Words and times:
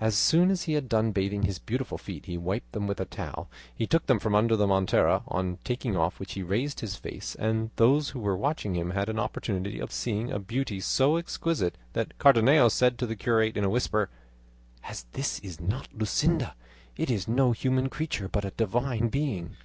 As 0.00 0.14
soon 0.16 0.52
as 0.52 0.62
he 0.62 0.74
had 0.74 0.88
done 0.88 1.10
bathing 1.10 1.42
his 1.42 1.58
beautiful 1.58 1.98
feet, 1.98 2.26
he 2.26 2.38
wiped 2.38 2.70
them 2.70 2.86
with 2.86 3.00
a 3.00 3.04
towel 3.04 3.50
he 3.74 3.84
took 3.84 4.06
from 4.20 4.32
under 4.32 4.54
the 4.54 4.68
montera, 4.68 5.24
on 5.26 5.58
taking 5.64 5.96
off 5.96 6.20
which 6.20 6.34
he 6.34 6.42
raised 6.44 6.78
his 6.78 6.94
face, 6.94 7.34
and 7.34 7.70
those 7.74 8.10
who 8.10 8.20
were 8.20 8.36
watching 8.36 8.76
him 8.76 8.90
had 8.90 9.08
an 9.08 9.18
opportunity 9.18 9.80
of 9.80 9.90
seeing 9.90 10.30
a 10.30 10.38
beauty 10.38 10.78
so 10.78 11.16
exquisite 11.16 11.76
that 11.94 12.16
Cardenio 12.18 12.68
said 12.68 12.96
to 12.98 13.06
the 13.08 13.16
curate 13.16 13.56
in 13.56 13.64
a 13.64 13.68
whisper: 13.70 14.08
"As 14.84 15.06
this 15.14 15.40
is 15.40 15.60
not 15.60 15.88
Luscinda, 15.92 16.54
it 16.96 17.10
is 17.10 17.26
no 17.26 17.50
human 17.50 17.88
creature 17.88 18.28
but 18.28 18.44
a 18.44 18.52
divine 18.52 19.08
being." 19.08 19.56